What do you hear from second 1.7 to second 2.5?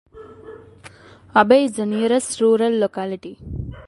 the nearest